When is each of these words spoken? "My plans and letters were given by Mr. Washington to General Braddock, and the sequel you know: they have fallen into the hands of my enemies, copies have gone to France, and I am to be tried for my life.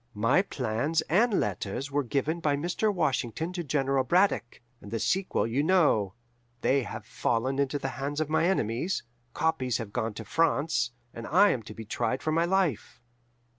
"My 0.15 0.41
plans 0.41 1.01
and 1.01 1.39
letters 1.39 1.91
were 1.91 2.01
given 2.01 2.39
by 2.39 2.55
Mr. 2.55 2.91
Washington 2.91 3.53
to 3.53 3.63
General 3.63 4.03
Braddock, 4.03 4.59
and 4.81 4.89
the 4.89 4.97
sequel 4.99 5.45
you 5.45 5.61
know: 5.61 6.15
they 6.61 6.81
have 6.81 7.05
fallen 7.05 7.59
into 7.59 7.77
the 7.77 7.89
hands 8.01 8.19
of 8.19 8.27
my 8.27 8.47
enemies, 8.47 9.03
copies 9.35 9.77
have 9.77 9.93
gone 9.93 10.15
to 10.15 10.25
France, 10.25 10.89
and 11.13 11.27
I 11.27 11.51
am 11.51 11.61
to 11.61 11.75
be 11.75 11.85
tried 11.85 12.23
for 12.23 12.31
my 12.31 12.45
life. 12.45 12.99